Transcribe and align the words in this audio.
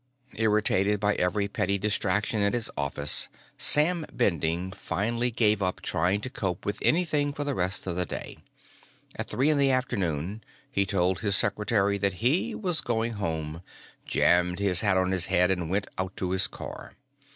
Irritated 0.33 0.99
by 0.99 1.13
every 1.13 1.47
petty 1.47 1.77
distraction 1.77 2.41
at 2.41 2.55
his 2.55 2.71
office, 2.75 3.27
Sam 3.55 4.03
Bending 4.11 4.71
finally 4.71 5.29
gave 5.29 5.61
up 5.61 5.79
trying 5.79 6.21
to 6.21 6.29
cope 6.31 6.65
with 6.65 6.79
anything 6.81 7.33
for 7.33 7.43
the 7.43 7.53
rest 7.53 7.85
of 7.85 7.95
the 7.95 8.05
day. 8.07 8.39
At 9.15 9.27
three 9.29 9.51
in 9.51 9.59
the 9.59 9.69
afternoon, 9.69 10.43
he 10.71 10.87
told 10.87 11.19
his 11.19 11.35
secretary 11.35 11.99
that 11.99 12.13
he 12.13 12.55
was 12.55 12.81
going 12.81 13.13
home, 13.13 13.61
jammed 14.07 14.57
his 14.57 14.81
hat 14.81 14.97
on 14.97 15.11
his 15.11 15.27
head, 15.27 15.51
and 15.51 15.69
went 15.69 15.85
out 15.99 16.17
to 16.17 16.31
his 16.31 16.47
car. 16.47 16.93